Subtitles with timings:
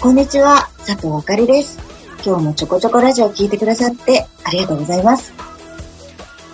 [0.00, 1.78] こんにちは、佐藤あかりです。
[2.26, 5.32] 今日もちょこちょこラジオを聞いてくださってありがとうございます。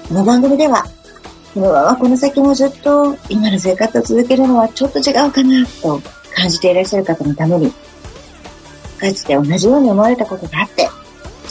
[0.06, 0.84] この番組では、
[1.54, 5.98] このままこの先もずっと今の生活を続けるのはちょっと違うかなと
[6.34, 7.72] 感じていらっしゃる方のために、
[9.00, 10.89] かつて同じように思われたことがあって、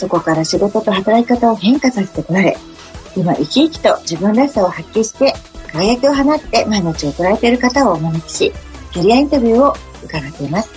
[0.00, 2.56] そこから仕事と働き方を変化させてこられ、
[3.14, 5.34] 今生き生きと自分らしさを発揮して、
[5.70, 8.52] 輝きを放って毎日を送られている方をお招きし、
[8.92, 10.70] キャリアインタビューを伺っています。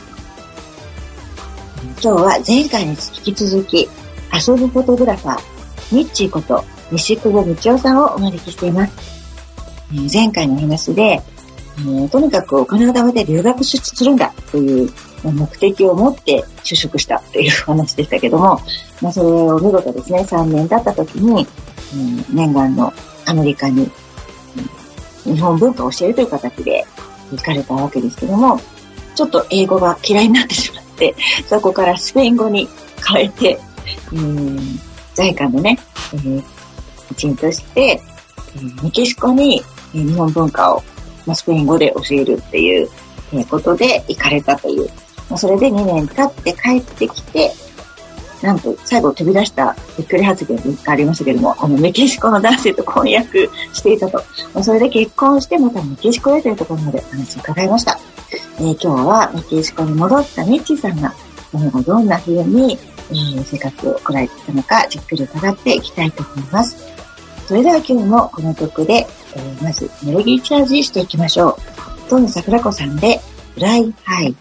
[2.01, 3.87] 今日は前回に引き続き、
[4.33, 8.93] 遊ぶフォトグラファー、ミッチーこと西久保道夫さんをお招きしています。
[9.93, 11.21] え前回の話で、
[11.79, 14.91] えとにかくお金を貯めて留学するんだという
[15.31, 18.59] 目的を持って就職したという話でしたけども、
[19.01, 21.47] まあ、それを見事ですね、3年経った時に、
[21.93, 22.91] うん念願の
[23.25, 23.89] アメリカに、
[25.23, 26.85] 日本文化を教えるという形で
[27.31, 28.59] 行かれたわけですけども、
[29.15, 31.15] ちょっと英語が嫌いになってしまって、
[31.47, 32.67] そこからスペイン語に
[33.05, 33.59] 変えて、
[34.11, 34.79] うん、
[35.13, 35.77] 在韓のね、
[36.13, 36.43] えー
[37.11, 38.01] 一員として、
[38.55, 40.83] えーメキシコにえ日本文化を、
[41.25, 42.89] まあ、スペイン語で教えるっていう、
[43.33, 44.89] えことで行かれたという。
[45.33, 47.51] まあ、それで2年経って帰ってきて、
[48.43, 54.19] なんと最後飛び出したびっくり発言がありましたけれども、あのメキシコの男性と婚約していたと。
[54.53, 57.97] まあ、それで結婚してまたメキシコへというところまでお話を伺いました。
[58.59, 61.11] えー今日はメキシコに戻ったミッチーさんが、
[61.51, 62.77] 今後どんな風に、
[63.09, 66.77] えー生活を送られていたのか、じっくり伺っていきたいと思います。
[67.47, 71.57] それでは今日もこの曲で、えーまずメロディーチャージしていきましょ
[72.05, 72.09] う。
[72.11, 73.19] トム桜子さんで、
[73.55, 74.35] フライハイ。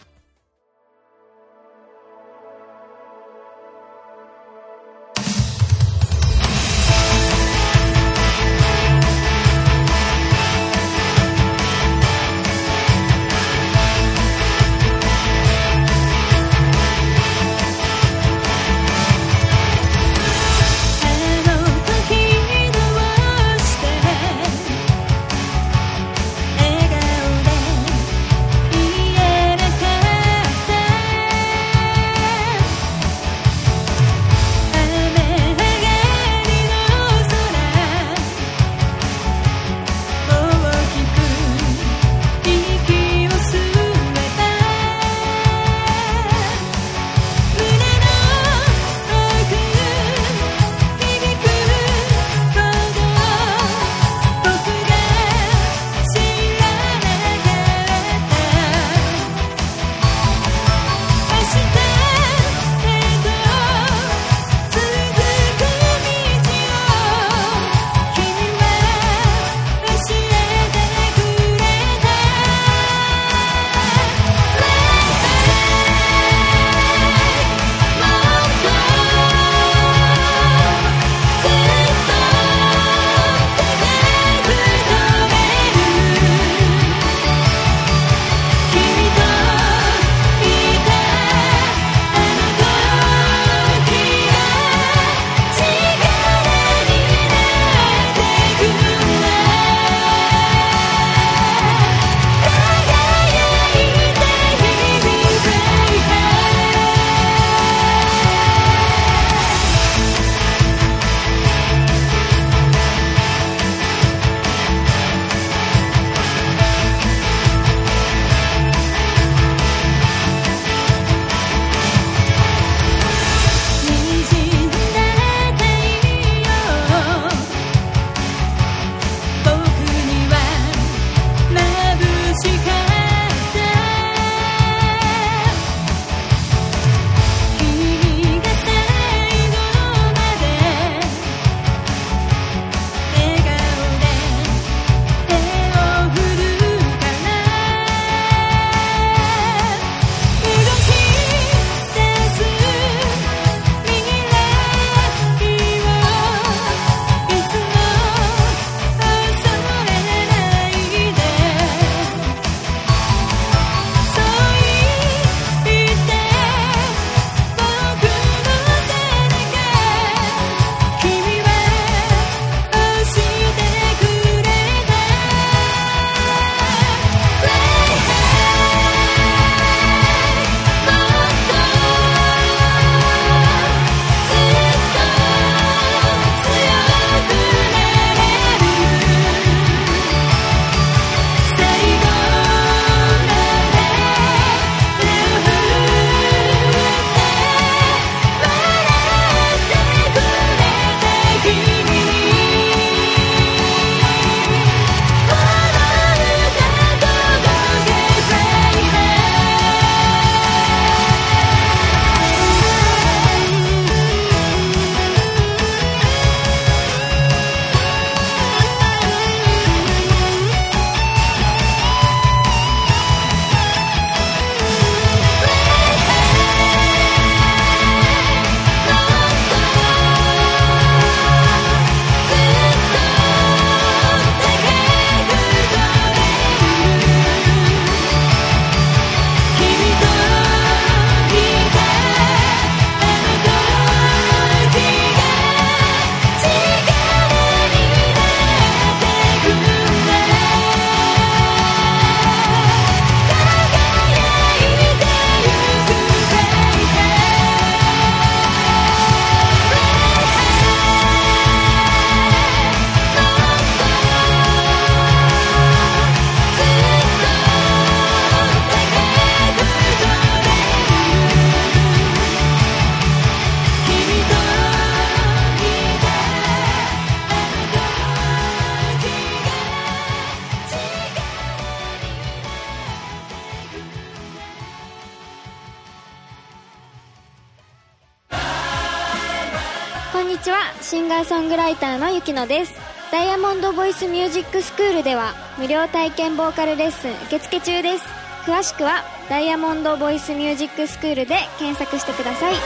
[292.42, 292.74] ターのゆきのです。
[293.10, 298.04] ダイヤモンドボイスミュージックスクールでは無料体験ボーカルレッスン受付中です。
[298.44, 302.54] 詳しくはダイヤモンドボイスミュージックスクールで検索してください。
[302.54, 302.60] は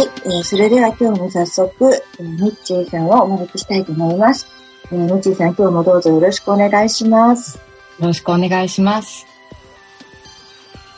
[0.00, 4.61] い、えーそれでは今日も早速、えーミッチーさんをお招きしたいと思います。
[4.92, 7.56] えーミッチーさん、今日もどうぞよろしくお願いします。
[7.98, 9.26] よろしくお願いします。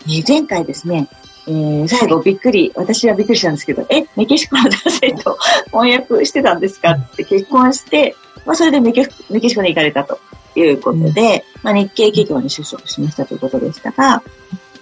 [0.07, 1.09] えー前回ですね、
[1.47, 5.39] えー最後びっくり、私はびっくりしたんですけど、え、メキシコの男性と
[5.71, 10.19] 翻訳してたんですかって結婚して、まあそれでメキメキシコに行かれたと
[10.57, 14.25] いうことで、まあ日系企業に就職しましたということでしたが、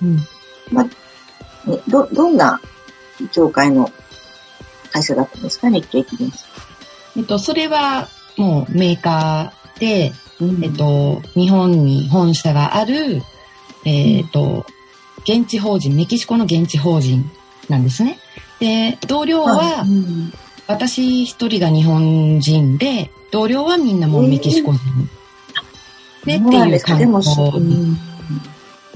[0.02, 0.16] うん。
[0.16, 0.22] ね
[1.86, 2.62] ど、どんな
[3.34, 3.90] 業界の
[4.90, 6.46] 会社だったんですか、日系企業です。
[7.18, 13.22] えっと、それはもうメーカーで、うんえっと、日本に本社がある、
[13.84, 14.66] えっと、
[15.24, 17.30] 現地法人、メキシコの現地法人
[17.68, 18.18] なんですね。
[18.58, 20.32] で、同僚は、うん
[20.68, 24.80] 私一人が日本人で、同僚はみんなもうメキシコ人。
[26.24, 27.94] で、ってそうなんですかいう感でも、じうん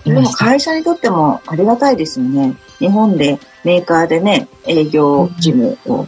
[0.05, 0.31] でも。
[0.31, 2.55] 会社にとってもありがたいですよね。
[2.79, 6.07] 日本でメーカーでね、営業事務を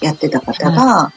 [0.00, 1.12] やってた方が、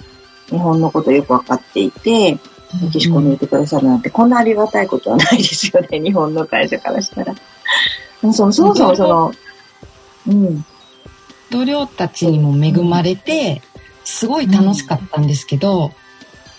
[0.52, 2.38] 日本のことよくわかっていて、
[2.82, 7.34] メキシコにいてくださるなんて、こんなありがたいことはないですよね、 日本の会社からしたら。
[8.22, 9.32] そもそもその、
[10.28, 10.66] うん。
[11.50, 13.62] 同僚たちにも恵まれて、
[14.04, 15.92] すごい楽しかったんですけど、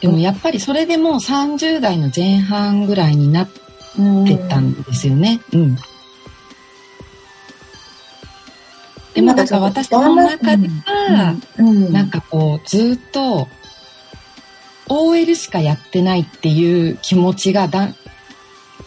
[0.00, 3.48] でもやっぱりそれでもう30代の前半ぐらいになっ
[3.98, 5.40] うんてたんですよね。
[5.52, 5.76] うん。
[9.14, 13.46] でもなんか私の中では、うん、なんかこうずっと
[14.88, 17.96] OL しかやってないっていう気持ちがだん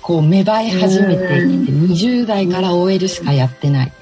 [0.06, 3.94] こう芽生え始めていて、20代から OL しかやってない。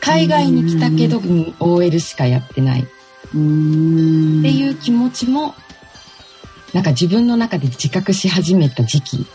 [0.00, 2.86] 海外に来たけど、うん OL しかやってない。
[3.34, 5.56] うん、っていう気持ちも、
[6.72, 9.26] なんか自分の中で自覚し始めた時期。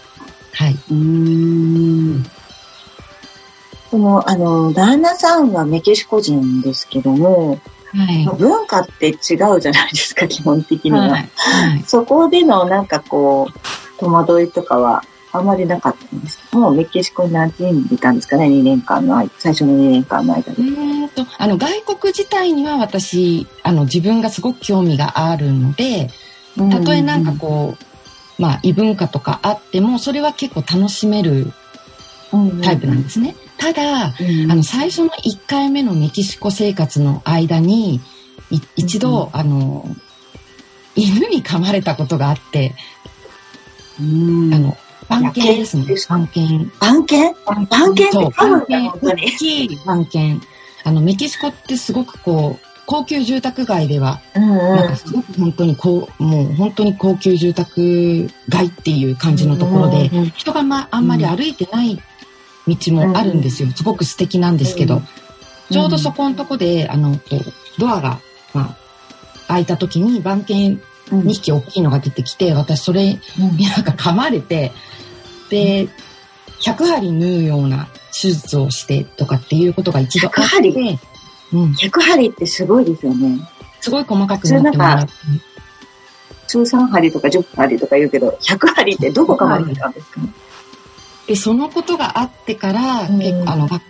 [0.53, 0.75] はい。
[0.89, 2.25] うん。
[3.91, 7.59] その、あの、旦那さんはメキシコ人ですけども、
[7.95, 8.25] はい。
[8.37, 9.17] 文化って違う
[9.61, 10.99] じゃないですか、基本的には。
[10.99, 11.11] はい。
[11.11, 11.19] は
[11.75, 11.83] い。
[11.85, 16.39] そこでのなんかこう、戸惑いとかはあまりなかったんです。
[16.51, 20.61] もうメキシコに何人いたんですかね、2年間の間、最初の2年間の間で。
[20.61, 26.09] うーんと、あの、外国自体には私、あの、自分がすごく興味があるので、
[26.71, 31.51] たとえなんかこう、まあ、異文化とかあっても、それは結構楽しめる
[32.33, 33.35] うん、タイプなんですね。
[33.57, 38.01] ただ、うん、あの、最初の1回目のメキシコ生活の間に、
[38.51, 39.85] い一度、あの、
[40.95, 42.75] 犬に噛まれたことがあって、
[43.99, 45.85] うん、あの、番犬ですね。
[46.07, 46.71] 番犬。
[46.79, 48.91] 番犬番犬って番犬。
[49.01, 50.41] 大きい番犬。
[50.83, 60.29] あの、メキシコってすごくこう、高級住宅街では、うんなんかすごく本当にこう、もう本当に高級住宅街っていう感じのところで、うんうん。
[60.31, 62.01] 人がまあんまり歩いてない
[62.67, 63.69] 道もあるんですよ。
[63.75, 65.01] すごく素敵なんですけど、
[65.71, 68.19] ちょうどそこのとこで、あの、こうドアが、
[68.53, 68.75] ま
[69.47, 70.81] あ、開いた時に番犬
[71.11, 73.57] うん2匹大きいのが出てきて、私それうん。
[73.57, 74.71] になんか噛まれて、
[75.49, 75.87] で、
[76.61, 80.99] 100針縫うような手術をしてとかっていうことが一度あっ100て、
[81.53, 83.39] うん、100針ってすごいですよね。
[83.81, 85.11] すごい細かくなってもらって、
[86.47, 90.21] 通3針とか10針とか言うけど、100針ってどこかまでたんですか、
[91.27, 93.81] で、そのことがあってから、うん結構あの、が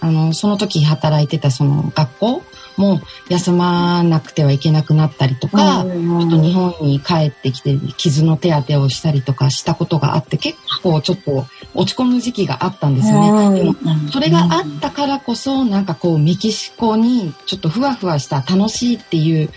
[0.00, 2.42] あの、その時働いてたその学校
[2.76, 13.60] も休まなくてはいけなくなったりとか、うんちょっと日本に帰ってきて傷の手当てをしたりとかしたことがあって、結構ちょっと落ち込む時期があったんですよね。
[13.60, 13.74] でも
[14.10, 19.50] それがあったからこそ、なんかこう、メキシコにちょっとふわふわした楽しいっていう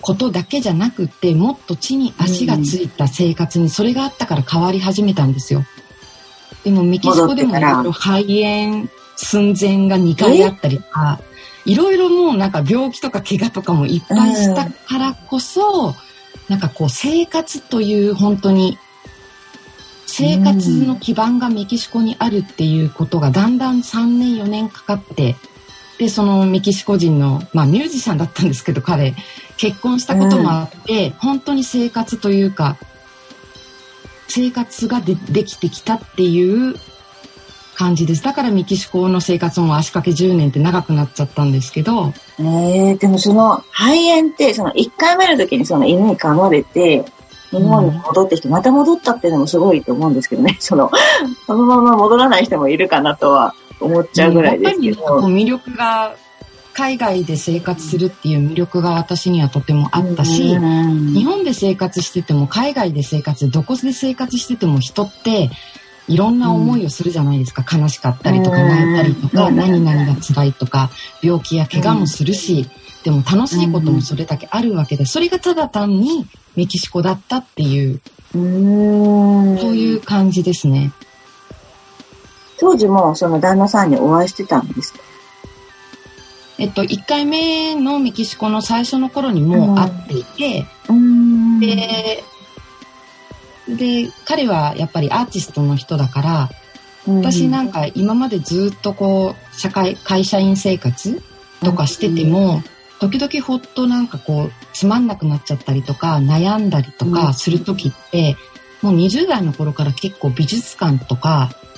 [0.00, 5.64] ことだけじゃなくて、もっと地に足がついた生活にそれがあったから変わり始めたんですよ。
[6.64, 7.54] でもメキシコでも
[7.92, 11.20] 肺炎寸前が2回あったりとか、
[11.64, 15.94] いろいろもうなんか病気とか怪我とかもいっぱいしたからこそ、
[16.48, 18.78] なんかこう生活という本当に
[20.06, 25.36] 生活の基盤がメキシコにあるっていうことがだんだん3年4年かかって
[25.98, 29.14] でそのメキシコ人の、まあ、ミュージシャンだったんですけど彼
[29.56, 32.76] 結婚したこともあって、本当に生活というか
[34.30, 36.74] 生活がでできてきたっていう
[37.74, 47.04] 感じですだからメキシコの生活も足掛け10年って長くなっちゃったんですけどえー、でもその肺炎って、その1回目の時にその犬に噛まれて、
[47.50, 50.56] 日本に戻ってきて、また戻ったっていうのもすごいと思うんですけどね。
[50.60, 50.90] その、
[51.46, 55.34] そのまま戻らない人もいるかなとは思っちゃうぐらいですけやっぱり。
[55.34, 56.14] 魅力が、
[56.80, 65.50] 海外で生活するっていう魅力が私にはとてもあったし、うん日本で生活してても海外で生活どこで生活してても人って
[66.08, 70.88] いろんな思いをするじゃないですか、悲しかったりとかうん泣いたりとか、うん何々が辛いとか
[71.22, 72.66] 病気や怪我もするし、
[73.04, 78.00] でも楽しいこともそれだけあるわけでそれがただ単にメキシコだったっていう
[78.32, 78.40] そう
[79.76, 80.92] いう感じですね。
[82.58, 84.94] 当時もその旦那さんにお会いしてたんです。
[84.94, 85.00] か
[86.60, 91.60] えっと1回目のメキシコの最初の頃にもう会っていて、うーん。
[91.60, 92.22] で
[93.66, 96.50] で彼はやっぱりアーティストの人だから
[97.06, 101.22] 私なんか今までずっとこう社会会社員生活
[101.62, 102.62] とかしてても、
[103.00, 108.36] 時々ほっとなんかこうつまんなくなっちゃったりとか悩んだりとかする時って、
[108.82, 111.69] もう20代の頃から結構美術館とかうん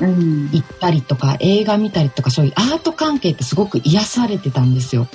[0.00, 5.06] 行ったりとか映画見たりとかそういうアート関係ってすごく癒されてたんですよ。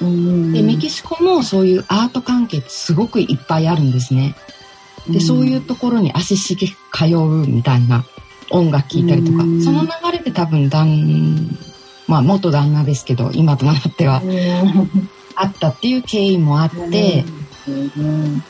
[0.00, 0.52] うん。
[0.52, 4.34] でメキシコもそういうアート関係ってすごくいっぱいあるんですね。
[5.08, 8.04] で、そういうところに足しげく通うみたいな
[8.50, 9.62] 音楽聴いたりとか、うん。
[9.62, 11.56] その流れで多分旦、
[12.06, 15.08] まあ元旦那ですけど、今となってはうん。
[15.36, 17.24] あったっていう経緯もあって、
[17.68, 18.40] うん。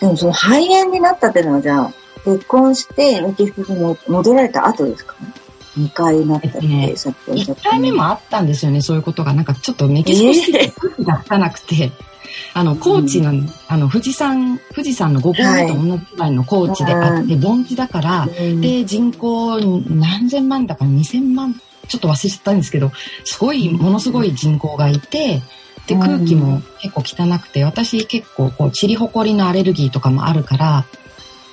[0.00, 1.92] でもその肺炎になったっていうのはじゃあ、
[2.32, 5.14] 結婚してメキシコに戻られた後ですか
[5.78, 7.70] ?2 回なったっねさっきおっしゃ1った。
[7.70, 9.32] 回目もあったんですよね、そういうことが。
[9.32, 11.92] なんかちょっとメキシコシティ空気がつかなくて、
[12.54, 13.32] あの、高知の、
[13.68, 19.58] あの、富士山、富士山の5合目と同じくらいの高知であって、盆地だから、うんで、人口
[19.88, 21.54] 何千万だか2000万、
[21.88, 22.92] ちょっと忘れちゃったんですけど、
[23.24, 25.42] すごい、ものすごい人口がいて、
[25.86, 30.84] で、うん空気も結構汚くて、私結構こう、塵埃のアレルギーとかもあるから、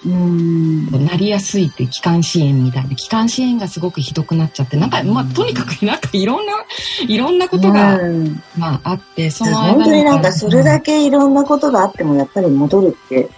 [0.06, 1.06] うん。
[1.06, 6.54] なりやすいっていう気管支炎みたいな、気管支炎がすごくひどくなっちゃって、なんか、まあ、とにかくなんかいろんな、
[7.08, 8.44] いろんなことが、うん。
[8.58, 13.30] まあ、あって、その間本当になんかにそれだけいろんなことがあってもやっぱり戻るって、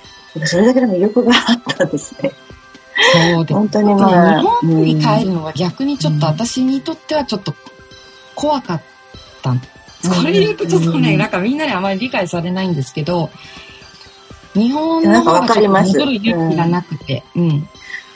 [0.45, 2.31] それだけの魅力があったんですね。
[3.33, 4.39] そうで本当にまあ。
[4.39, 7.53] 日本に帰るのは逆にちょっと私にとってはちょっと
[8.35, 8.81] 怖かっ
[9.41, 9.51] た。
[9.51, 9.59] うん。
[9.59, 13.29] これ言うとちょっとね、うんなんかみんなにあまり理解されないんですけど、
[14.57, 17.69] 日本の方がちょっとかります戻る勇気がなくて、うん。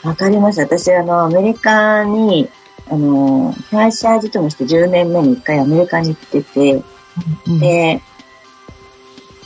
[0.04, 0.60] わかります。
[0.60, 2.50] 私、あの、アメリカに、
[2.90, 6.84] あの、会社勤めして10年目に1回アメリカに行ってて、
[7.48, 8.02] うんで、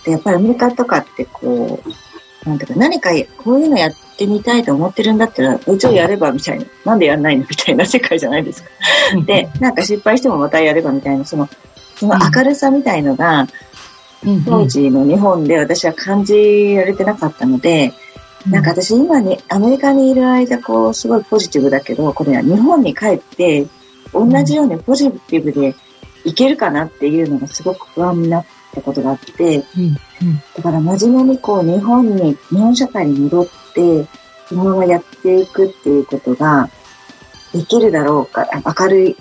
[0.05, 8.69] でやっぱりアメリカとかってこう、なんていうか、何かこういうのやってみたいと思ってるんだったら、うちをやればみたいな、なんでやんないのみたいな 世界じゃないですか。
[9.25, 11.49] で、なんか失敗してもまたやればみたいな、その、
[11.97, 13.49] その明るさみたいのが、うん
[14.45, 17.93] 当時の日本で私は感じられてなかったので、
[18.49, 23.65] なんか私今に、アメリカにいる間、こう、すごいポジティブだけど、これは日本に帰って、
[24.13, 25.75] 同じようにポジティブで
[26.23, 29.63] いけるかなっていうのがすごく不安になったことがあって、
[30.55, 34.07] だから真面目にこう、日本に、日本社会に戻って、
[34.47, 36.69] そのままやっていくっていうことが、
[37.53, 39.17] いけるだろうか、あ明るい、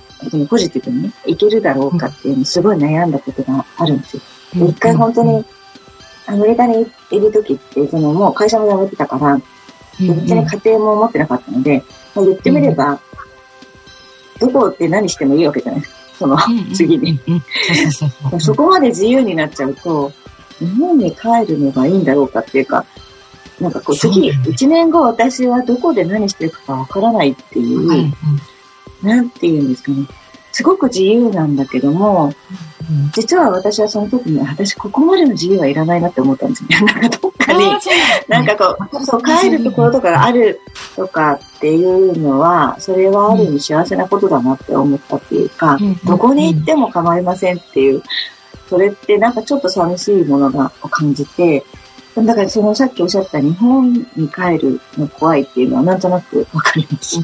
[0.48, 4.22] ポジティブにね、いけるだろうかっていうのすごい悩んだことがあるんですよ。
[4.54, 5.44] で一回本当に、
[6.26, 9.42] アメリカにいる時って、そのもう会社も辞めてたから、うん
[9.96, 11.84] 別に家庭も持ってなかったので、
[12.16, 12.98] まあ言ってみれば、
[14.40, 15.80] どこって何してもいいわけじゃない。
[15.80, 15.98] ですか。
[16.18, 16.36] その、
[16.74, 17.20] 次に。
[18.40, 20.12] そこまで自由になっちゃうと、
[20.58, 22.84] 日本に帰るのがいいんだろうかっていうか、
[23.60, 24.40] なんかこう次、そうだよね。
[24.50, 29.08] 1年後私はどこで何していくかわからないっていう、うんうん。
[29.08, 30.06] なんていうんですかね。
[30.50, 32.73] すごく自由なんだけども、うん
[33.12, 36.80] 実は私はその時に、私ここまでの自由はいらないなって思ったんですね。
[36.84, 37.70] なんかどっかに
[38.28, 40.60] なんかこう、そう、帰るところとかがある
[40.96, 48.02] とかっていうのは、それはある意味幸せなことだなって思ったっていうかうん、どこに行っても構いませんっていう、
[48.68, 51.64] それってなんかちょっと寂しいものがを感じて、
[52.16, 57.18] だからそのさっきおっしゃった日本に帰るの怖いっていうのはなんとなくわかります。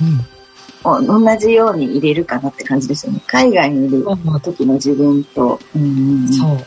[0.00, 0.35] うん
[0.82, 1.00] 同
[1.38, 3.20] じように入れるかなって感じですよね。
[3.26, 4.04] 海外にいる
[4.42, 5.58] 時の自分と。
[5.74, 6.32] うんうんうん。
[6.32, 6.66] そう。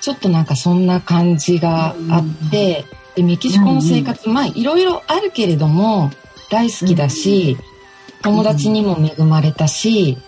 [0.00, 2.84] ちょっとなんかそんな感じがあって、
[3.14, 6.10] で、メキシコの生活、まあいろいろあるけれども、
[6.50, 7.56] 大好きだし、
[8.22, 10.18] 友達にも恵まれたし、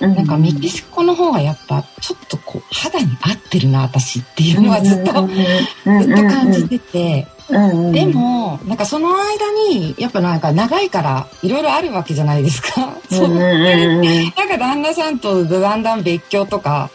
[0.00, 12.96] なんかメキシコの方がやっぱちょっとこう肌に合ってるな、私っていうのはずっと、ずっと感じてて、でも、なんかその間に、やっぱなんか長いからいろいろあるわけじゃないですか。
[13.10, 13.28] そう。
[13.28, 16.90] なんか旦那さんとだんだん別居とか、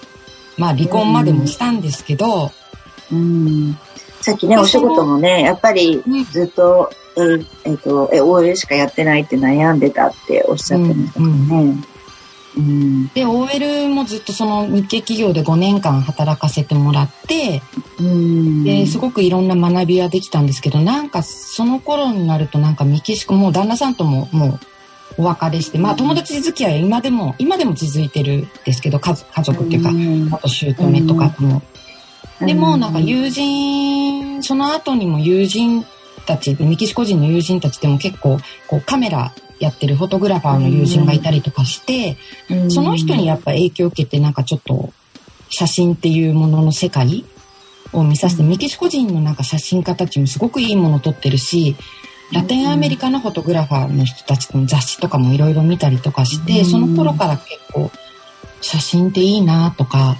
[0.58, 2.52] まあ離婚までもしたんですけど、
[3.12, 3.78] うん。
[4.22, 6.92] さっきね、でお仕事もね、やっぱりうんずっと、
[7.66, 11.42] えっ、と、え、OL しかやってないって悩んでたっておっしゃってましたからね。
[11.52, 11.84] うん。
[13.14, 17.62] で、OL もずっとその日系企業で5年間働かせてもらって、
[18.00, 18.64] うん。
[18.64, 24.60] で、すごくいろんな学びはできたんですけど、なんかその頃になるとなんかメキシコ、もう旦那さんともも
[25.18, 30.74] うお別れして、まあ友達付き合いは今でも、今でも続いてるんですけど、家族家族っていうか、んあと姑
[31.08, 31.62] とかとも。
[32.42, 35.86] でもなんかう友人、その後にも友人
[36.26, 42.18] たち、メキシコ人の友人たちでも結構こうカメラやってるフォトグラファーの友人がいたりとかして、
[42.54, 42.72] ん。
[42.72, 44.94] その人にやっぱ影響を受けてなんかちょっと
[45.50, 47.26] 写真っていうものの世界
[47.92, 51.76] を見させて、メキシコ人のなんか写真家たちもすごくいいものを撮ってるし、
[52.32, 56.66] ラテンアメリカのフォトグラファーの人たちの雑誌とかもいろいろ見たりとかして、うん。
[56.66, 57.92] その頃から結構
[58.62, 60.18] 写真っていいなとか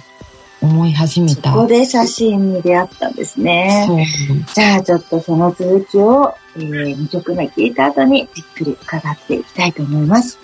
[0.62, 1.52] 思い始めた。
[1.52, 3.84] そこで写真に出会ったんですね。
[3.86, 4.54] そう。
[4.54, 10.38] じゃあちょっとその続きを、えー、2曲目聞いた後にじっくり伺っていきたいと思います。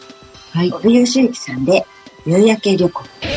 [0.52, 0.72] はい。
[0.72, 1.86] 帯吉之さんで、
[2.24, 3.02] 夕焼け旅行。「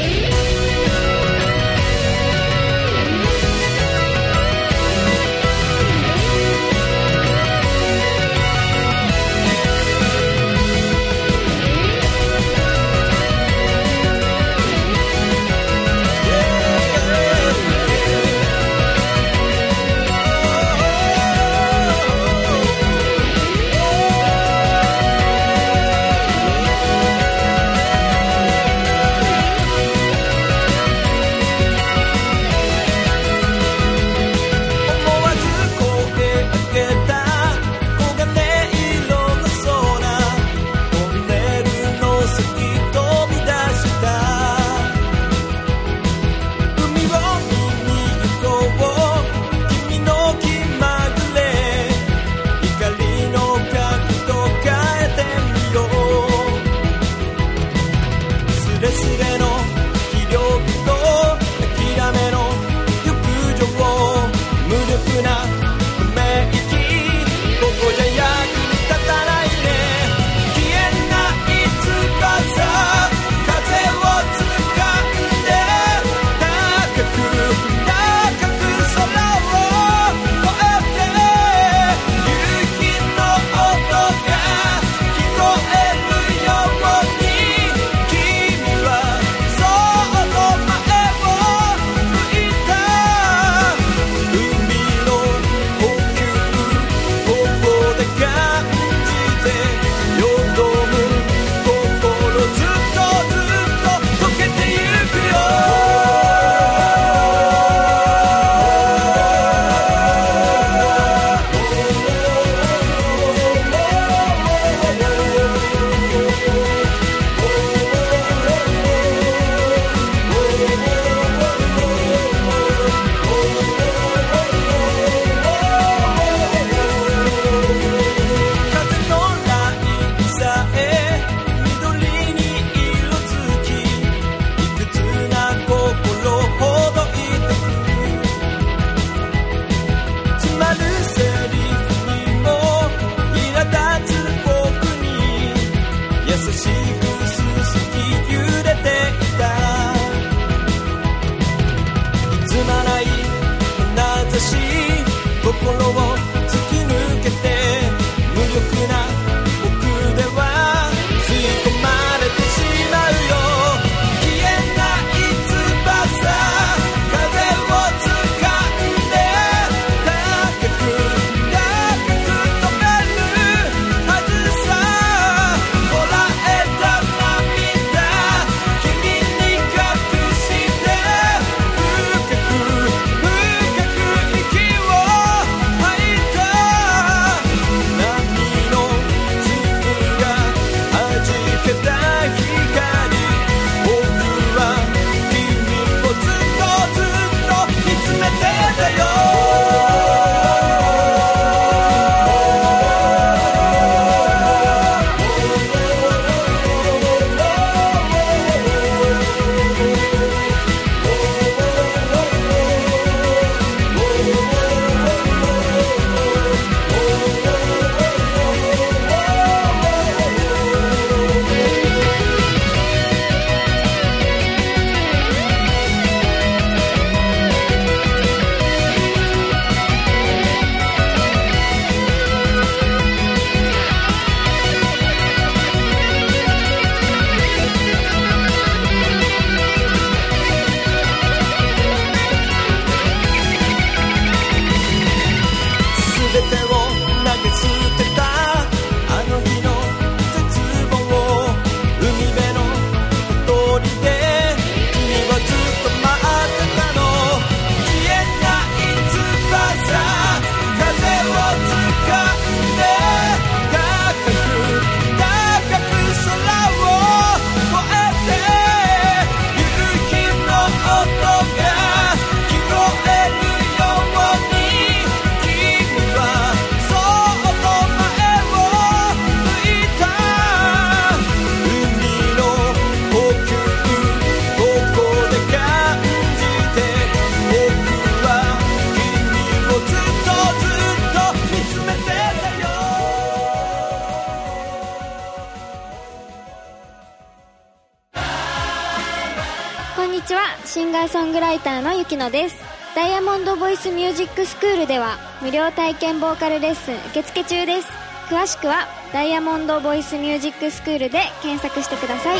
[303.72, 307.88] イスミュージックスクールでは無料体験ボーカルレッスン受付中です
[308.28, 312.40] 詳しくはダイヤモンドボイスミュージックスクールで検索してください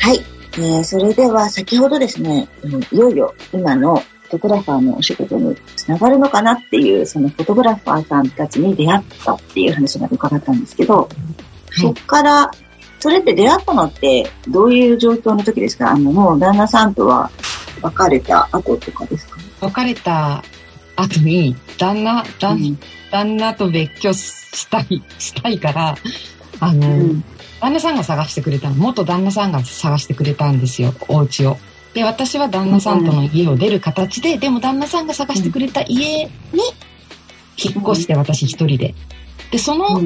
[0.00, 0.20] はい。
[0.54, 11.08] えー、それでは先ほどですね、うんいよいよ今のォトグラファーのお仕事につながるのかなっていう、そのフォトグラファーさんたちに出会ったっていう話まで伺ったんですけど、
[11.72, 12.50] そっから、
[12.98, 15.92] それって出会ったのってどういう状況の時ですか？
[15.92, 17.30] あの、もう旦那さんとは
[17.82, 19.38] 別れた後とかですか？
[19.60, 20.42] 別れた
[20.96, 22.78] 後に、旦那、旦,、うん
[23.10, 25.94] 旦那と別居したい、したいから、
[26.60, 27.24] あの、うん
[27.62, 28.76] 旦那さんが探してくれたの。
[28.76, 31.58] 元旦那さんが探してくれたんですよ、お家を。
[31.94, 36.30] で、私は旦那さんとの家を出る形で、でも旦那さんが探してくれた家に
[37.56, 38.94] 引っ越して私一人で。
[39.50, 40.00] で、その、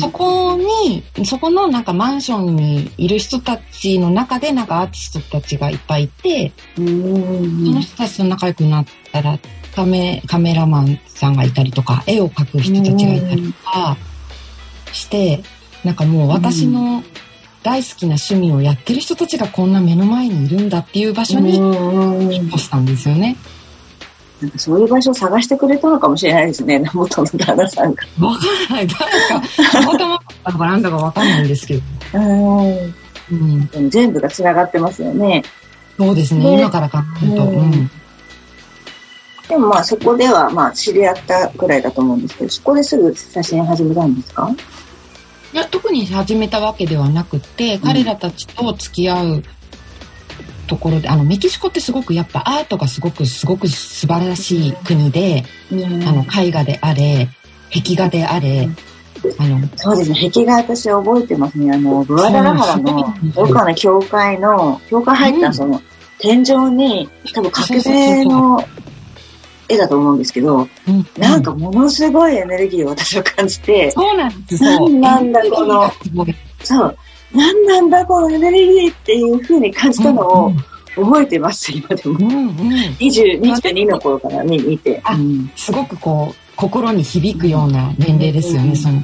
[0.00, 9.38] そこに、そこのなんかマンションにいる人たちの中でなんかアーティストたちがいっぱいいて、その人たちと仲良くなったら、
[9.76, 13.96] カメ、カメラマンさんがいたりとか、絵を描く人たちがいたりとか
[14.92, 15.44] して、
[15.84, 17.04] なんかもう私の
[17.62, 23.36] 大好きな趣味をやってる人たちがこんな目の前にいるんだっていう場所にうん引っ越したんですよね。
[24.40, 28.02] なんかそういう場所を探してくれたのかもしれないですね、 元の旦那さんが。
[28.20, 28.86] わからない。
[28.86, 31.82] 誰か、たまたまだかなんだかわかんないんですけど。
[32.12, 32.94] う
[33.34, 35.42] ん全部が繋がってますよね。
[35.98, 36.44] そうですね。
[36.44, 37.98] ね今から考えると。
[39.48, 44.50] でもまあそこではまあ知り合ったくらいだと思うんですけど、そこですぐ写真始めたんですか
[45.52, 49.42] いや、特に始めたわけではなくて、彼らたちと付き合う
[50.66, 57.28] ところで、あの、メキシコってすごくやっぱアートがすごく、すごく素晴らしい国で、あの、絵画であれ、
[57.72, 58.68] 壁画であれ、
[59.38, 61.72] あの、そうですね、壁画私覚えてますね。
[61.72, 65.80] あの、ブワダラハラのどっかの教会の、教会入ったその、
[66.18, 68.62] 天井に、多分革命の
[69.68, 75.90] 絵だと思うんですけど、うんなんかものすごいエネルギーを私は感じて、そうなんですなんなんだこの
[76.62, 76.98] そう、
[77.34, 80.52] なんなんだこのエネルギーっていう風に感じたのを
[80.94, 82.18] 覚えてます、今でも。
[82.18, 82.52] うんうん、
[82.98, 85.00] 20 22の頃から見見て。
[85.04, 89.02] あうんすごくこう、心に響くような年齢ですよね、うんその。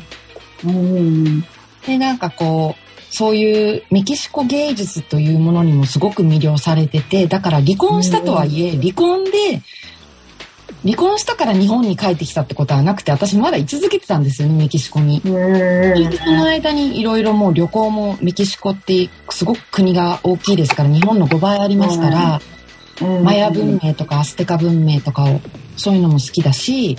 [0.64, 1.44] うん
[1.86, 9.30] で、なんかこう、そういうメキシコ芸術というものにもすごく魅了されてて、だから離婚したとはいえ、離婚で、
[10.84, 15.20] 離婚したから日本に帰ってきたってことはなくて、私まだ居続けてたんですよね、メキシコに。
[15.24, 22.40] うんでその間にいろいろもう旅行もメキシコってすごく国が大きいですから、日本の5倍ありますから、
[23.22, 25.40] マヤ文明とかアステカ文明とかを、
[25.76, 26.98] そういうのも好きだし、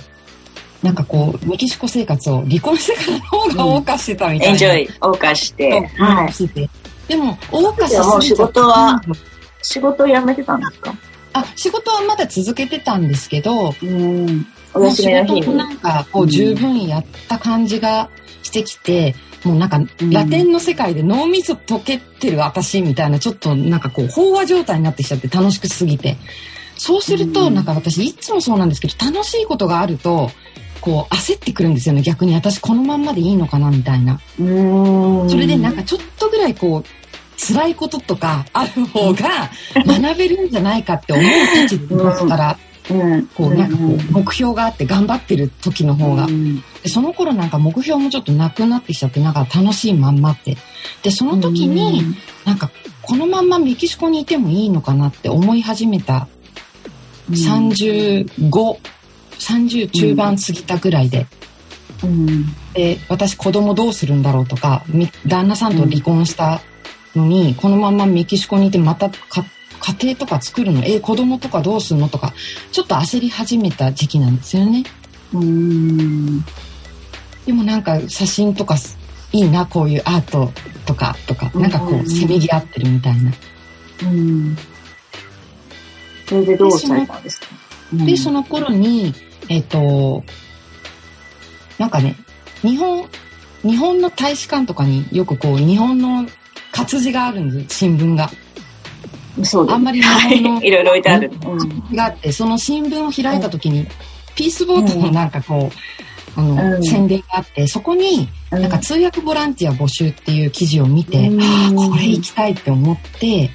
[0.82, 4.52] なんかこう、メキシコ生活を離婚してからの方が謳歌してたみたいな。
[4.52, 5.70] エンジョイ、謳歌して。
[5.96, 6.32] そうはい。
[7.08, 9.00] でも、謳歌しじゃあも仕事は
[9.62, 10.94] 仕事を辞めてたんですか？
[11.40, 14.46] あ、仕事はまだ続けてたんですけど、うん。
[14.74, 14.90] お。
[14.90, 18.08] 仕事もなんかこううん十分やった感じが
[18.42, 26.16] してきて、もうなんかんラテンの世界で脳みそ溶けてる私みたいなちょっとなんかこう飽和状態になってきちゃって楽しくすぎて。
[26.78, 30.30] そうするとうんなんか私いつもそうなんですけど楽しいことがあると
[30.82, 34.20] こう焦ってくるんですよね逆に私このまんまでいいのかなみたいな。
[34.38, 34.44] う
[35.24, 35.30] ん。
[35.30, 36.84] それでなんかちょっとぐらいこう
[37.36, 42.58] 辛いこととかある方が学べるんじゃないかって思うたちでいますから、
[42.90, 46.30] うん、こうなんかこう目標があって頑張ってる時の方がう。
[46.30, 50.56] んでその頃なんか目標もちょっとなくなってきちゃってなんか楽しいまんまって。
[51.02, 52.02] で、その時に
[52.44, 52.70] なんか
[53.02, 56.28] このまんまメキシコにいてもいいのかなって思い始めた
[57.30, 58.50] 35、
[59.38, 61.26] 30中盤過ぎたぐらいで。
[62.04, 62.44] うん、
[62.74, 66.60] で、私子供どうするんだろうとか、み旦那さんと離婚した
[67.16, 69.44] のに、このまんまメキシコにいてまたか
[69.98, 70.84] 家庭とか作るの？
[70.84, 72.08] え、子供とかどうするの？
[72.08, 72.32] とか、
[72.72, 74.84] ちょっと焦り始めた時期なんですよね。
[75.34, 76.40] うん、
[77.44, 78.96] でもなんか写真とかす
[79.32, 80.50] いいな、こういうアート
[80.86, 83.32] とか、とか、なんかこうせめぎ合ってるみたいな。
[84.02, 84.56] うん。
[86.28, 87.46] それでどうされたんですか？
[87.92, 89.14] で、その頃に、
[89.48, 90.24] えっ、と、
[91.78, 92.16] なんかね、
[92.62, 93.08] 日本、
[93.62, 96.26] 日本の大使館とかによくこう、日本の
[96.76, 98.30] 活字があるんです、新聞が。
[99.38, 99.70] の、そう。
[99.70, 101.30] あんまり日はい、本のいろいろ置いてある。
[101.94, 103.86] があって、その新聞を開いた時に、
[104.34, 108.62] ピースボートのなんかこう、あの、うん宣伝があって、そこに、うん。
[108.62, 113.50] なんか通訳ボランティア募集っていう記事を見て、うんああこれ行きたいって思って、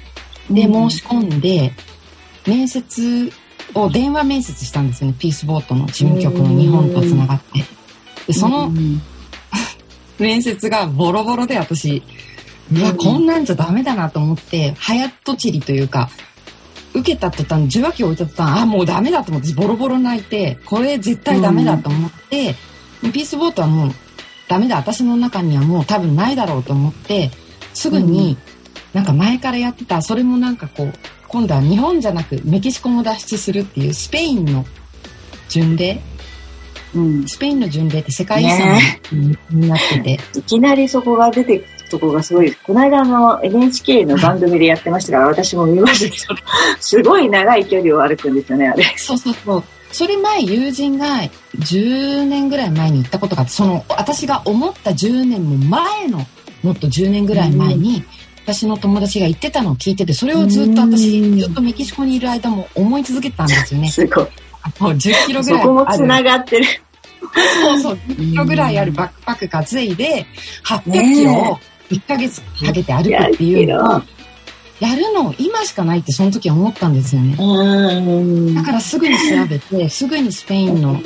[0.50, 1.72] で、うん申し込んで、
[2.46, 3.32] 面接
[3.74, 5.16] を電話面接したんですよね。
[5.18, 7.64] ピースボートの事務局の日本とつながって。
[8.26, 8.72] で、その
[10.18, 12.02] 面接がボロボロで私、
[12.70, 16.10] うわ、こんなんじゃダメだなと思って、早とちりというか、
[16.94, 22.54] 受けた途端、受話器を置いた途端、あ、もうダメだと思って、ボロボロ泣いて、これ絶対ダメだと思って、
[23.12, 23.92] ピースボートはもう
[24.48, 27.30] ダメだ、私の中にはもう多分ないだろうと思って、
[27.72, 28.36] すぐに、
[28.92, 30.92] なんか前からやってた、それもなんかこう、
[31.28, 34.66] 今度は日本じゃなくメキシコも脱出するっていうスペインの
[35.48, 36.02] 巡礼？
[36.94, 37.26] うん。
[37.26, 38.78] スペインの巡礼って世界遺産
[39.50, 42.54] になってて、いきなりそこが出てとこがすごい。
[42.54, 46.40] この間あの NHK の番組でやってましたから、私も見ましたけど、
[46.80, 48.84] すごい長い距離を歩くんですよね、あれ。
[48.96, 49.64] そうそうそう。
[49.92, 51.20] それ前友人が
[51.58, 56.26] 10年ぐらい前に行ったことがあって、その私が思った10年も前の、
[56.62, 58.02] もっと10年ぐらい前に、
[58.44, 63.88] 私の友達が言ってたのを聞いてて、それをずっと私、うんずっとメキシコにいる間も思い続けてたんですよね。
[63.88, 64.24] すごい。
[64.78, 66.24] もう10キロぐそらいある。
[66.24, 66.66] がってる。
[67.62, 70.26] そうそう、10キロぐらいあるバックパック担いで、
[70.64, 71.58] 800キロを
[71.92, 74.02] 1ヶ月かけて歩くっていうのを、
[74.80, 77.36] やるの今しかないってその時は思ったんですよね。
[77.38, 78.54] うん。
[78.54, 81.00] だからすぐに調べて、 すぐにスペインの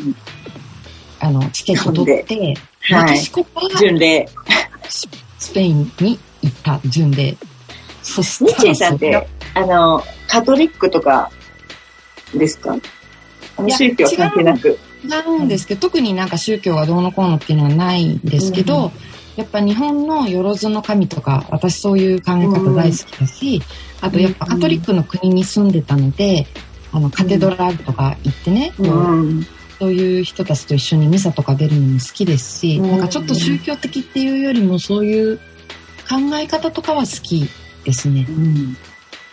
[1.21, 2.55] あのチケット取って、メ
[2.97, 3.31] はいキシ。
[3.31, 4.27] コから巡礼。
[5.39, 7.37] スペインに行った順で。
[8.03, 11.31] そしニッたらチェさんってあの、カトリックとか
[12.35, 12.77] ですか？
[13.69, 14.79] 宗教関係なく。
[15.05, 23.63] 違うんですけど、特になんか宗教がどうのこうのっていうのはないんですけど、うんやっぱ日本のよろずの神とか、私そういう考え方大好きだし、
[24.01, 26.47] あとやっぱカトリックの国に住んでたので、
[26.93, 28.73] あの、カテドラルとか行ってね。
[29.79, 35.37] そういう人たちと一緒にミサとか出るのも好きですし、うんなんかちょっと宗教的っていうよりもそういう
[36.09, 37.47] 考え方とかは好き
[37.85, 38.33] ですねう。
[38.33, 38.75] ん。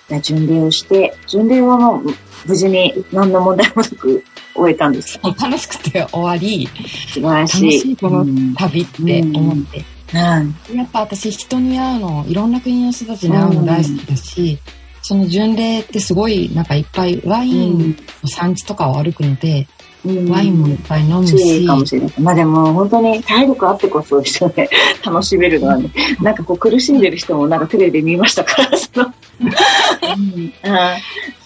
[0.09, 2.13] じゃあ巡礼をして、巡礼はもう
[2.45, 4.21] 無事に何の問題もなく
[4.53, 5.29] 終えたんですか？
[5.39, 6.67] 楽しくて終わり、
[7.07, 7.61] 素晴らしい。
[7.63, 9.85] 楽しいこのうん旅って思って。
[10.13, 10.77] はい。
[10.77, 14.59] やっぱ私人に会うの、いろんな国の人たちに会うの大好きだし、
[15.01, 19.67] その巡礼ってすごいなんかいっぱいワインの産地とかを歩くので、
[20.05, 22.13] うんワインもいっぱい飲むしし、かもしれない。
[22.19, 24.67] まあでも本当に体力あってこそですよね。
[25.01, 25.89] 楽しめるのはね。
[26.21, 29.13] なんかこう苦しんでる人もなんかテレビで見ましたから、その。
[29.39, 30.97] うんあー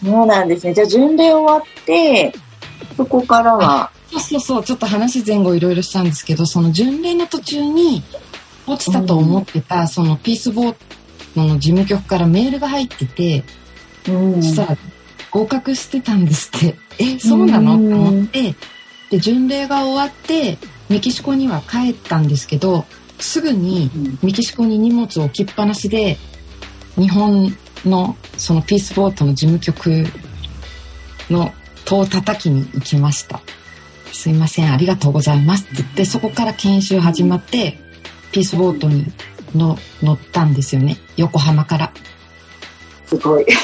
[0.10, 0.74] そうなんですね。
[0.74, 2.34] じゃあ巡礼終わって、
[2.96, 8.02] そこからは、そうそうそう、ちょっと話前後いろいろしたんですけど、その巡礼の途中に
[8.68, 10.76] 落ちたと思ってた、そのピースボー
[11.36, 13.44] トの事務局からメールが入ってて、
[14.08, 14.44] うん。
[14.44, 14.78] そしたら
[15.32, 16.76] 合格してたんですって。
[17.00, 17.76] え、そうなの？
[17.76, 17.90] うん。
[17.90, 18.56] と思って、
[19.10, 20.58] で、巡礼が終わって、
[20.90, 22.86] メキシコには帰ったんですけど、
[23.20, 24.20] すぐにうん。
[24.22, 26.18] メキシコに荷物を置きっぱなしで、
[26.98, 30.06] 日本のそのピースボートの事務局
[31.30, 31.54] の
[31.86, 33.42] 戸を叩きに行きました。
[34.12, 37.80] すいません、ありがとうございますって言って、そこから研修始まって、
[38.32, 39.06] ピースボートに
[39.56, 40.98] の乗ったんですよね。
[41.16, 41.92] 横浜から。
[43.06, 43.46] すごい。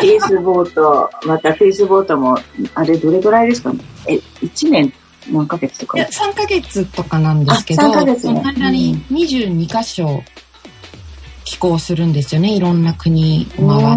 [0.00, 2.38] ピースボート、またピースボートも、
[2.74, 3.78] あれどれぐらいですかね？
[4.08, 4.92] え、1年
[5.30, 5.98] 何ヶ月とか？
[5.98, 10.22] いや、3ヶ月とかなんですけど、あ3ヶ月ねその間に22カ所
[11.44, 12.54] 寄港するんですよね。
[12.54, 13.96] いろんな国回っ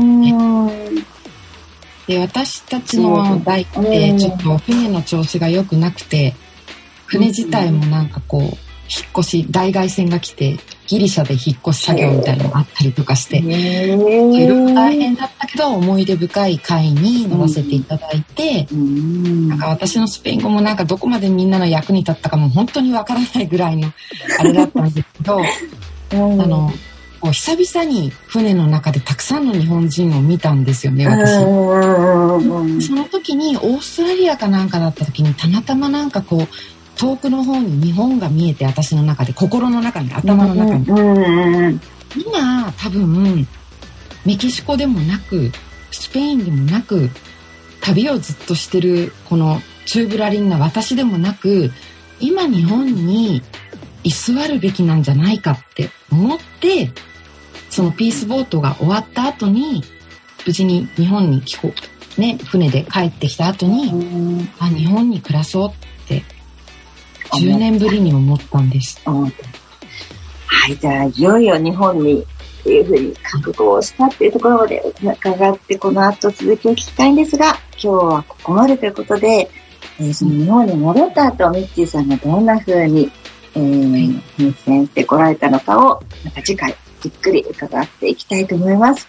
[2.07, 2.13] て。
[2.13, 6.35] で、私たちの代って、ちょっと船の調子が良くなくて、
[7.05, 8.57] 船自体もなんかこう、
[8.89, 19.49] 引っ越し、代替船が来て、ギリシャで引っ越し作業みたいなのがあったりとかして、へいろいろ大ー変だったけど、思い出深い会に乗らせていただいて、うん。
[19.49, 23.91] なんか私のスペイン語もなんかどこまでみんなの役に立ったかも本当にわからないぐらいの
[24.39, 25.41] あれだったんですけど、
[26.13, 26.41] うん。
[26.41, 26.71] あの、
[27.19, 32.87] こう久々に船の中でたくさんの日本人を見たんですよね、う私。
[32.87, 36.47] その時にオーストラリアかなんかだった時にたまたまなんかこう
[36.97, 41.79] 遠くの方に日本が見えて私の中で心の中に頭の中に、
[42.15, 43.47] 今多分
[44.25, 45.51] メキシコでもなく
[45.91, 47.09] スペインでもなく
[47.81, 51.71] 旅をずっとしてるこのチューブラリンな私でもなく
[52.19, 53.41] 今日本に
[54.03, 56.91] 居座るべきなんじゃないかって思って
[57.69, 59.83] そのピースボートが終わった後に
[60.45, 61.73] 無事に日本に帰国
[62.17, 64.49] ね船で帰ってきた後にうん。
[64.59, 65.69] あ日本に暮らそう。
[65.69, 65.96] って
[67.33, 69.01] 10年ぶりに思ったんです。
[69.05, 79.49] うんはい、じゃあ、いよいよ日本にっていうふうに覚悟をしたっていうところまで伺って、この後続きを聞きたいんですが、今日はここまでということで、
[79.99, 83.11] えーその日本に戻った後、ミッチーさんがどんなふうに、
[83.55, 89.07] えー、変遷してこられたのかを、また次回、じっくり伺っていきたいと思います。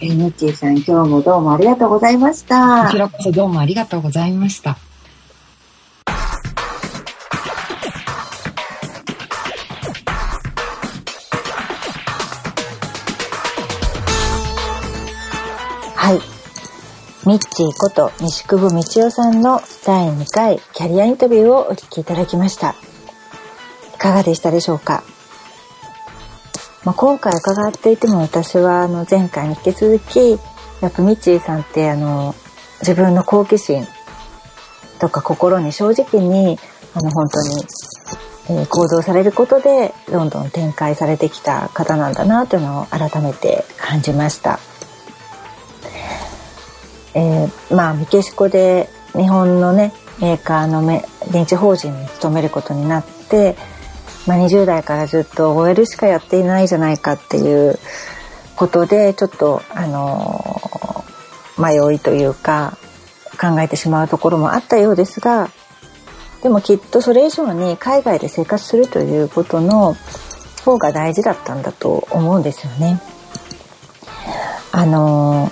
[0.00, 2.86] ええー、みっちーさん、今日もどうもありがとうございました。
[2.86, 4.78] こちらこそどうもありがとうございました。
[17.26, 22.74] ミッチーこと西久保道夫さんの第2回キャリアインタビューをお聞きいただきました。
[23.94, 25.02] いかがでしたでしょうか、
[26.84, 30.32] まあ、今回伺っていても私はあの前回に引き続き、
[30.82, 32.34] やっぱミッチーさんってあの
[32.80, 33.86] 自分の好奇心
[35.00, 36.58] とか心に正直に
[36.94, 44.60] あの本当に、え行動されることでどんどん展開されてきた方なんだなというのを改めて感じました。
[47.14, 53.56] えーまあメキシコで日本のねメーカーのめ現地法人に勤めることになって、
[54.26, 57.78] まあ、20代からずっと OL しかやっていないじゃないかっていう
[58.56, 60.64] ことでちょっとあのー
[61.58, 62.76] 迷いというか
[63.40, 65.50] 考えてしまうところもあったようですが
[66.42, 69.96] でもきっとそれ以上に海外で生活するということの
[70.64, 73.00] 方が大事だったんだと思うんですよね。
[74.72, 75.50] あの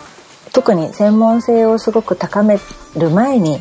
[0.52, 2.58] 特に専門性をすごく高め
[2.96, 3.58] る前に、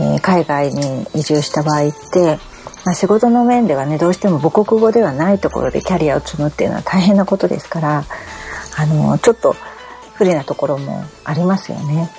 [0.00, 2.38] えー海外に移住した場合って、
[2.84, 8.04] まあ、仕事の面ではねどうしても母国語ではないところでキャリアを積むっていうのは大変なことですから
[8.76, 9.54] あのちょっと
[10.14, 12.10] 不利なところもありますよね。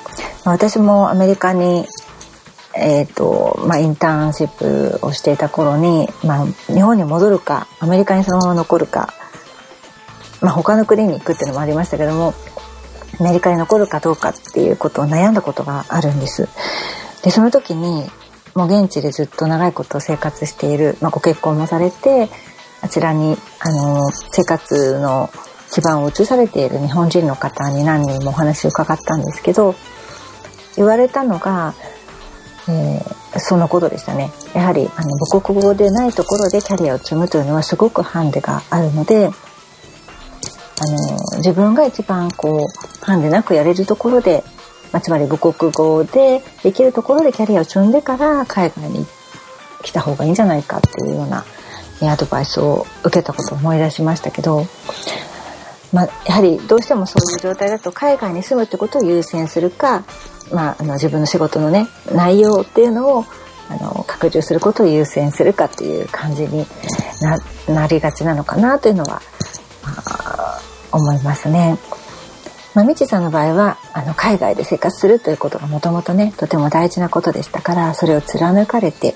[0.46, 1.86] まあ私もアメリカに
[2.78, 9.14] えーとまあ、インターンシップをしていた頃に、まあ、日本に戻るかアメリカにそのまま残るか、
[10.42, 12.34] まあ、他の国に行くっていうのもありましたけども
[13.20, 16.48] メリカに残るかどうかっていうことを悩んだことがあるんです。
[17.24, 18.10] でその時に
[18.54, 22.30] もう現地でずっと長いこと生活している、まあ、ご結婚もされて
[22.82, 25.30] あちらにあの生活の
[25.72, 29.76] 基盤を移されている日本人の方に何人もお話を伺ったんですけど
[30.78, 31.74] 言われたのが
[32.68, 34.32] えーそのことでしたね。
[34.54, 39.30] やはりあの母国語でないところでキャリアを積むというのはすごくハンデがあるので、
[40.78, 44.44] あの自分が一番こうハンデなくやれるところで、
[44.92, 49.06] まあ、つまり母国語でできるところでキャリアを積んでから海外に
[49.84, 51.46] 来た方がいいんじゃないかっていうような
[52.02, 54.66] アドバイスを受けたことを思い出しましたけど、
[55.94, 60.04] まあ、やはりどうしてもそういう状態だと海外に住むってことを優先するか、
[60.52, 63.26] まあ、あの自分の仕事のね内容っていうのを
[63.70, 66.66] あの拡充することを優先するかっていう感じに
[67.68, 69.22] ななりがちなのかなというのは、
[69.84, 70.25] まあ
[70.96, 71.78] 思いますね。
[72.74, 79.16] まあ、みちさんの場合はあの海外で生活するということがもともとねとても大事なことでしたからそれを貫かれて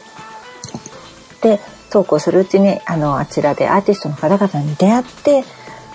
[1.42, 1.60] で
[1.90, 5.44] そうこうするうちにあのあちらでアーティストの方々に出会って、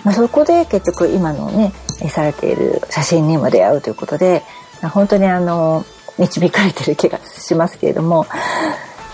[0.03, 1.73] まあ、そこで結局今のね
[2.09, 4.43] されている写真にも出会うということで
[4.83, 5.85] まあ本当にあの
[6.19, 8.27] 導かれてる気がしますけれども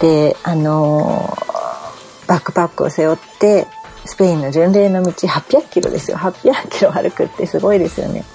[0.01, 1.38] であの
[2.28, 3.67] バックパックを背負って
[4.05, 8.25] スペインの巡礼の道800キロですよ800キロ歩くってすごいですよね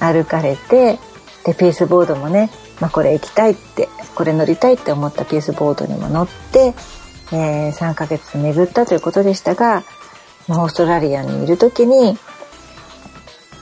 [0.00, 0.98] 歩かれて
[1.44, 6.74] でピースボードもね、まあ、これ行きたいってこれ乗りたいって思ったピースボードにも乗って、
[7.32, 9.82] えー3ヶ月巡ったということでしたが、
[10.48, 12.16] オーストラリアにいる時に、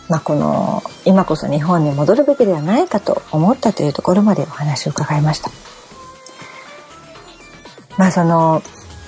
[0.09, 5.51] まあ、この今こそ日本に戻るべきではないかと思ったというところまでお話を伺いました。
[7.97, 8.63] まあその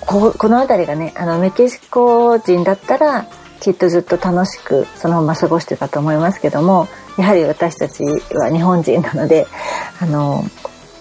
[0.07, 3.27] ここの辺りがねあのメキシコ人だったら
[3.61, 9.47] きっとずっと楽しくそのまま過ごしてたと思いますけどもやはり私たちは日本人なので
[10.01, 10.45] あの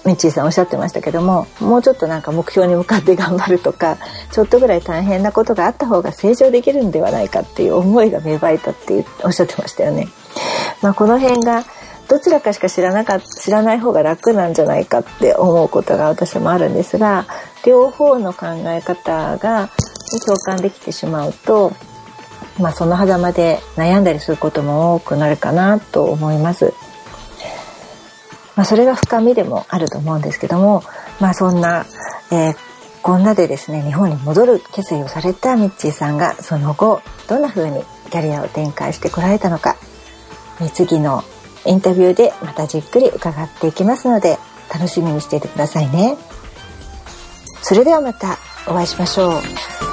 [0.05, 3.97] ミッチーさんおっしゃってましたけどももうちょっとなんか目標に向かって頑張るとか
[4.31, 10.07] ちょっとぐらい大変なことがあった方が成長できるんではないかっていう思いが芽生えたっておっしゃってましたよね。
[10.81, 11.63] まあ、この辺が
[12.09, 17.25] どちらかしか知らなか知らない方が楽なんじゃないかって思うことが私もあるんですが
[17.65, 19.69] 両方の考え方が
[20.25, 21.73] 共感できてしまうと、
[22.59, 26.73] まあ、その狭間で悩んだりすることも多くなるかなと思います。
[28.55, 30.83] まあ、それが深みでもあると思うんですけども、
[31.19, 31.85] まあ、そんな、
[32.31, 39.75] えーこんなでですね日本に戻る決意をされたミッチーさんがその後どんな風にキャリアを展開してこられたのか
[40.73, 41.21] 次の
[41.65, 44.37] インタビューでまたじっくり伺っていきますので
[44.73, 46.17] 楽しみにしていてくださいね。
[47.63, 48.37] それではまた
[48.67, 49.92] お会いしましょう。